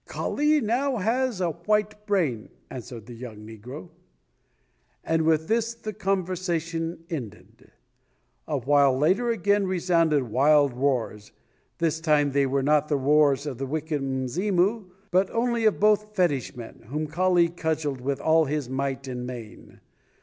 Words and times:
"Kali 0.07 0.59
now 0.61 0.97
has 0.97 1.39
a 1.41 1.51
white 1.51 2.07
brain," 2.07 2.49
answered 2.71 3.05
the 3.05 3.13
young 3.13 3.45
negro. 3.45 3.89
And 5.03 5.21
with 5.27 5.47
this 5.47 5.75
the 5.75 5.93
conversation 5.93 7.03
ended. 7.11 7.69
A 8.47 8.57
while 8.57 8.97
later 8.97 9.29
again 9.29 9.67
resounded 9.67 10.23
wild 10.23 10.73
roars; 10.73 11.31
this 11.77 11.99
time 11.99 12.31
they 12.31 12.47
were 12.47 12.63
not 12.63 12.87
the 12.87 12.97
roars 12.97 13.45
of 13.45 13.59
the 13.59 13.67
wicked 13.67 14.01
Mzimu 14.01 14.85
but 15.11 15.29
only 15.29 15.65
of 15.65 15.79
both 15.79 16.15
fetish 16.15 16.55
men, 16.55 16.85
whom 16.87 17.05
Kali 17.05 17.47
cudgelled 17.47 18.01
with 18.01 18.19
all 18.19 18.45
his 18.45 18.67
might 18.67 19.07
and 19.07 19.27
main. 19.27 19.81